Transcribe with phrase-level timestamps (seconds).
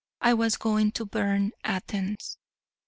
[0.19, 2.39] I was going to burn Athens.